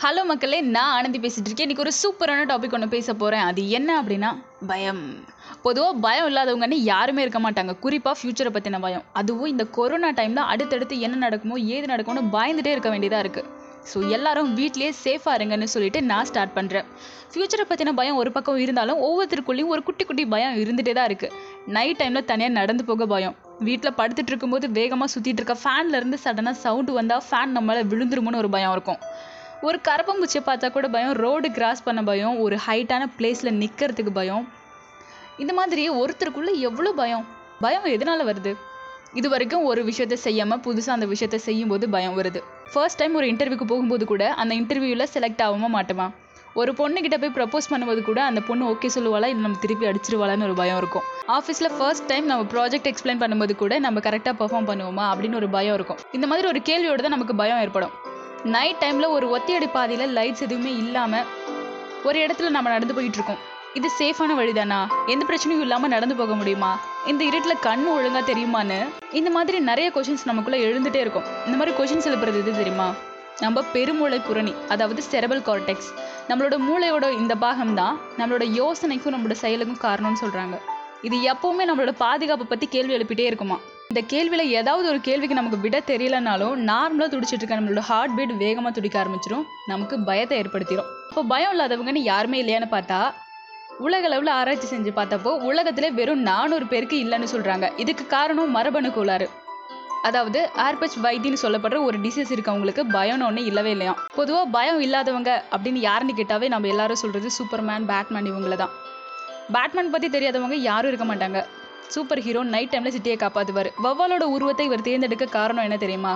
Hello 0.00 0.22
மக்களே 0.28 0.56
நான் 0.74 0.94
ஆனந்தி 0.94 1.18
பேசிகிட்டு 1.20 1.48
இருக்கேன் 1.48 1.66
இன்னைக்கு 1.66 1.84
ஒரு 1.84 1.92
சூப்பரான 1.98 2.40
டாபிக் 2.50 2.74
ஒன்று 2.76 2.88
பேச 2.94 3.12
போகிறேன் 3.20 3.44
அது 3.50 3.60
என்ன 3.76 3.90
அப்படின்னா 4.00 4.30
பயம். 4.70 5.00
பொதுவாக 5.66 5.94
பயம் 6.04 6.26
இல்லாதவங்கன்னு 6.30 6.78
யாருமே 6.88 7.22
இருக்க 7.24 7.40
மாட்டாங்க. 7.44 7.72
குறிப்பாக 7.84 8.14
ஃப்யூச்சரை 8.18 8.50
பற்றின 8.56 8.80
பயம். 8.84 9.04
அதுவும் 9.20 9.50
இந்த 9.52 9.64
கொரோனா 9.76 10.08
டைமில் 10.18 10.42
அடுத்தடுத்து 10.52 10.96
என்ன 11.06 11.20
நடக்குமோ 11.24 11.56
ஏது 11.76 11.86
நடக்கும்னு 11.92 12.24
பயந்துகிட்டே 12.34 12.74
இருக்க 12.74 12.90
வேண்டியதாக 12.94 13.22
இருக்குது 13.24 13.48
ஸோ 13.90 13.98
எல்லாரும் 14.16 14.50
வீட்லேயே 14.58 14.90
சேஃபாக 15.04 15.36
இருங்கன்னு 15.38 15.68
சொல்லிட்டு 15.74 16.02
நான் 16.10 16.28
ஸ்டார்ட் 16.30 16.54
பண்ணுறேன் 16.58 16.86
ஃப்யூச்சரை 17.32 17.64
பற்றின 17.70 17.94
பயம் 18.00 18.18
ஒரு 18.22 18.32
பக்கம் 18.36 18.60
இருந்தாலும் 18.64 19.00
ஒவ்வொருத்தருக்குள்ளேயும் 19.06 19.72
ஒரு 19.76 19.84
குட்டி 19.88 20.06
குட்டி 20.10 20.26
பயம் 20.34 20.58
இருந்துகிட்டே 20.64 20.94
தான் 20.98 21.08
இருக்குது 21.10 21.32
நைட் 21.76 22.00
டைமில் 22.02 22.28
தனியாக 22.32 22.54
நடந்து 22.60 22.84
போக 22.90 23.06
பயம். 23.14 23.36
வீட்டில் 23.68 23.96
படுத்துட்டு 24.00 24.32
இருக்கும்போது 24.34 24.68
வேகமாக 24.80 25.08
சுற்றிட்டு 25.14 25.42
இருக்க 25.42 25.56
ஃபேன்லேருந்து 25.62 26.20
சடனாக 26.26 26.56
சவுண்டு 26.66 26.98
வந்தால் 26.98 27.24
ஃபேன் 27.28 27.56
நம்மளால் 27.58 27.90
விழுந்துருமோன்னு 27.94 28.42
ஒரு 28.44 28.52
பயம் 28.56 28.74
இருக்கும். 28.78 29.00
ஒரு 29.62 29.78
கரப்பம்பூச்சியை 29.88 30.42
பார்த்தா 30.46 30.68
கூட 30.72 30.88
பயம் 30.88 31.12
ரோடு 31.12 31.50
கிராஸ் 31.50 31.82
பண்ண 31.82 32.02
பயம் 32.02 32.40
ஒரு 32.40 32.56
ஹைட்டான 32.66 33.04
பிளேஸில் 33.18 33.58
நிற்கிறதுக்கு 33.62 34.10
பயம். 34.10 34.48
இந்த 35.36 35.52
மாதிரி 35.52 35.90
ஒருத்தருக்குள்ளே 35.90 36.52
எவ்வளோ 36.68 36.92
பயம்? 36.92 37.24
பயம் 37.60 37.84
எதனால் 37.84 38.24
வருது? 38.28 38.52
இது 39.12 39.28
வரைக்கும் 39.28 39.64
ஒரு 39.64 39.84
விஷயத்த 39.84 40.12
செய்யாமல் 40.12 40.58
புதுசாக 40.58 40.96
அந்த 40.96 41.06
விஷயத்த 41.06 41.34
செய்யும்போது 41.34 41.88
பயம் 41.88 42.18
வருது. 42.18 42.42
ஃபர்ஸ்ட் 42.72 42.98
டைம் 42.98 43.14
ஒரு 43.14 43.26
இன்டர்வியூக்கு 43.26 43.68
போகும்போது 43.72 44.04
கூட 44.04 44.32
அந்த 44.32 44.54
இன்டர்வியூவில் 44.54 45.12
செலக்ட் 45.14 45.42
ஆகாம 45.46 45.70
மாட்டோமா? 45.76 46.06
ஒரு 46.54 46.72
பொண்ணுக்கிட்ட 46.72 47.16
போய் 47.22 47.34
ப்ரப்போஸ் 47.38 47.70
பண்ணும்போது 47.72 48.02
கூட 48.02 48.24
அந்த 48.24 48.40
பொண்ணு 48.40 48.64
ஓகே 48.72 48.90
சொல்லுவாளா 48.96 49.28
இல்லை 49.32 49.42
நம்ம 49.46 49.58
திருப்பி 49.60 49.86
அடிச்சிருவாளான்னு 49.86 50.42
ஒரு 50.42 50.54
பயம் 50.54 50.76
இருக்கும். 50.76 51.02
ஆஃபீஸில் 51.36 51.74
ஃபர்ஸ்ட் 51.78 52.06
டைம் 52.06 52.26
நம்ம 52.26 52.44
ப்ராஜெக்ட் 52.54 52.90
எக்ஸ்பிளைன் 52.92 53.22
பண்ணும்போது 53.22 53.56
கூட 53.56 53.78
நம்ம 53.78 54.00
கரெக்டாக 54.00 54.34
பர்ஃபார்ம் 54.42 54.68
பண்ணுவோமா 54.70 55.06
அப்படின்னு 55.12 55.34
ஒரு 55.34 55.48
பயம் 55.48 55.74
இருக்கும். 55.74 55.98
இந்த 56.12 56.26
மாதிரி 56.26 56.48
ஒரு 56.48 56.62
கேள்வியோட 56.70 56.96
தான் 56.96 57.16
நமக்கு 57.18 57.34
பயம் 57.34 57.60
ஏற்படும். 57.64 57.94
நைட் 58.54 58.80
டைமில் 58.80 59.12
ஒரு 59.14 59.26
ஒத்தியடி 59.36 59.68
பாதையில் 59.72 60.12
லைட்ஸ் 60.16 60.42
எதுவுமே 60.46 60.72
இல்லாமல் 60.82 61.28
ஒரு 62.08 62.18
இடத்துல 62.24 62.50
நம்ம 62.56 62.70
நடந்து 62.74 62.94
போயிட்டுருக்கோம். 62.96 63.40
இது 63.78 63.88
சேஃபான 64.00 64.34
வழிதானா? 64.40 64.78
எந்த 65.12 65.22
பிரச்சனையும் 65.28 65.64
இல்லாமல் 65.64 65.92
நடந்து 65.94 66.14
போக 66.20 66.34
முடியுமா? 66.34 66.70
இந்த 67.06 67.22
இருட்டில் 67.24 67.62
கண்ணு 67.66 67.88
ஒழுங்காக 67.96 68.22
தெரியுமான்னு? 68.30 68.78
இந்த 69.12 69.30
மாதிரி 69.30 69.60
நிறைய 69.70 69.88
கொஷின்ஸ் 69.96 70.28
நமக்குள்ளே 70.30 70.60
எழுந்துகிட்டே 70.66 71.02
இருக்கும். 71.04 71.26
இந்த 71.46 71.56
மாதிரி 71.58 71.74
கொஷின்ஸ் 71.78 72.08
எழுப்புறது 72.10 72.40
எது 72.42 72.56
தெரியுமா? 72.60 72.88
நம்ம 73.40 73.64
பெருமூளை 73.74 74.20
புரணி 74.28 74.54
அதாவது 74.74 75.02
செரபல் 75.10 75.44
கார்டெக்ஸ் 75.48 75.90
நம்மளோட 76.28 76.56
மூளையோட 76.68 77.06
இந்த 77.22 77.34
பாகம் 77.44 77.74
தான் 77.74 77.96
நம்மளோட 78.18 78.44
யோசனைக்கும் 78.60 79.14
நம்மளோட 79.14 79.36
செயலுக்கும் 79.44 79.84
காரணம்னு 79.86 80.22
சொல்கிறாங்க 80.24 80.58
இது 81.06 81.16
எப்பவுமே 81.32 81.64
நம்மளோட 81.68 81.92
பாதுகாப்பை 81.98 82.46
பற்றி 82.46 82.66
கேள்வி 82.66 82.96
எழுப்பிட்டே 82.96 83.24
இருக்குமா? 83.26 83.56
இந்த 83.88 84.00
கேள்வியில் 84.12 84.52
ஏதாவது 84.58 84.88
ஒரு 84.88 85.00
கேள்விக்கு 85.00 85.34
நமக்கு 85.34 85.58
விட 85.58 85.82
தெரியலனாலும் 85.86 86.54
நார்மலாக 86.70 87.08
துடிச்சிட்டு 87.12 87.42
இருக்க 87.42 87.58
நம்மளோட 87.60 87.78
ஹார்ட் 87.78 88.14
பீட் 88.14 88.32
வேகமாக 88.36 88.74
துடிக்க 88.74 88.96
ஆரம்பிச்சிடும் 89.04 89.44
நமக்கு 89.66 90.00
பயத்தை 90.00 90.38
ஏற்படுத்திடும் 90.38 90.88
இப்போ 91.08 91.22
பயம் 91.22 91.52
இல்லாதவங்கன்னு 91.52 92.02
யாருமே 92.04 92.40
இல்லையான்னு 92.42 92.68
பார்த்தா 92.70 93.00
உலக 93.78 94.06
அளவில் 94.06 94.30
ஆராய்ச்சி 94.30 94.68
செஞ்சு 94.76 94.92
பார்த்தப்போ 94.96 95.30
உலகத்திலே 95.42 95.90
வெறும் 95.90 96.22
நானூறு 96.22 96.66
பேருக்கு 96.66 96.98
இல்லைன்னு 97.04 97.28
சொல்கிறாங்க 97.32 97.76
இதுக்கு 97.76 98.06
காரணம் 98.06 98.50
மரபணு 98.50 98.92
கோளாறு. 98.92 99.26
அதாவது 100.02 100.50
ஆர்பச் 100.56 100.98
வைத்தின்னு 101.02 101.42
சொல்லப்படுற 101.42 101.84
ஒரு 101.84 101.98
டிசீஸ் 101.98 102.32
இருக்கவங்களுக்கு 102.32 102.82
பயம்னு 102.92 103.24
ஒன்று 103.24 103.44
இல்லவே 103.44 103.70
இல்லையா 103.70 103.94
பொதுவாக 104.14 104.46
பயம் 104.50 104.80
இல்லாதவங்க 104.80 105.30
அப்படின்னு 105.50 105.80
யாருன்னு 105.80 106.14
கேட்டாவே 106.16 106.48
நம்ம 106.48 106.68
எல்லாரும் 106.68 106.96
சொல்கிறது 106.96 107.30
சூப்பர்மேன் 107.38 107.88
பேட்மேன் 107.88 108.30
இவங்கள 108.32 108.54
தான் 108.54 108.74
பேட்மேன் 109.54 109.92
பற்றி 109.94 110.08
தெரியாதவங்க 110.14 110.56
யாரும் 110.68 110.90
இருக்க 110.90 111.06
மாட்டாங்க. 111.08 111.40
சூப்பர் 111.94 112.22
ஹீரோ 112.26 112.40
நைட் 112.54 112.70
டைமில் 112.72 112.94
சிட்டியை 112.94 113.16
காப்பாற்றுவார் 113.20 113.68
வவ்வாலோட 113.84 114.24
உருவத்தை 114.36 114.64
இவர் 114.68 114.84
தேர்ந்தெடுக்க 114.86 115.26
காரணம் 115.36 115.66
என்ன 115.66 115.76
தெரியுமா? 115.82 116.14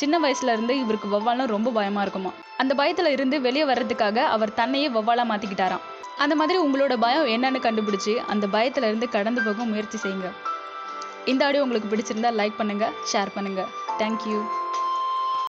சின்ன 0.00 0.18
வயசுல 0.24 0.54
இருந்து 0.56 0.74
இவருக்கு 0.82 1.08
வவ்வால்னா 1.14 1.46
ரொம்ப 1.54 1.72
பயமாக 1.78 2.04
இருக்குமா? 2.06 2.30
அந்த 2.62 2.72
பயத்தில் 2.80 3.10
இருந்து 3.16 3.36
வெளியே 3.46 3.64
வர்றதுக்காக 3.70 4.24
அவர் 4.34 4.54
தன்னையே 4.60 4.88
வௌவாலாக 4.96 5.30
மாற்றிக்கிட்டாராம் 5.32 5.84
அந்த 6.24 6.34
மாதிரி 6.40 6.58
உங்களோட 6.64 6.94
பயம் 7.04 7.30
என்னன்னு 7.34 7.60
கண்டுபிடிச்சி 7.66 8.14
அந்த 8.32 8.46
பயத்துல 8.56 8.88
இருந்து 8.90 9.08
கடந்து 9.16 9.40
போக 9.46 9.64
முயற்சி 9.70 9.98
செய்யுங்க. 10.04 10.30
இந்த 11.32 11.44
ஆடியோ 11.46 11.64
உங்களுக்கு 11.66 11.90
பிடிச்சிருந்தா 11.92 12.32
லைக் 12.40 12.58
பண்ணுங்கள் 12.60 12.94
ஷேர் 13.12 13.34
பண்ணுங்கள் 13.36 13.70
தேங்க்யூ 14.00 14.38